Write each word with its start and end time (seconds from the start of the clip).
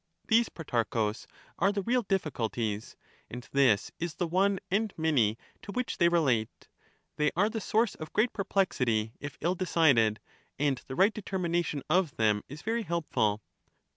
These, 0.25 0.49
Protarchus, 0.49 1.27
are 1.59 1.71
the 1.71 1.83
real 1.83 2.01
difficulties, 2.01 2.95
and 3.29 3.47
this 3.51 3.91
is 3.99 4.15
the 4.15 4.25
one 4.25 4.59
and 4.71 4.91
many 4.97 5.37
to 5.61 5.71
which 5.71 5.99
they 5.99 6.09
relate; 6.09 6.67
they 7.17 7.29
are 7.35 7.49
the 7.51 7.61
source 7.61 7.93
of 7.93 8.11
great 8.11 8.33
perplexity 8.33 9.13
if 9.19 9.37
ill 9.41 9.53
decided, 9.53 10.19
and 10.57 10.81
the 10.87 10.95
right 10.95 11.13
determination 11.13 11.83
of 11.87 12.15
them 12.15 12.41
is 12.49 12.63
very 12.63 12.81
helpful. 12.81 13.43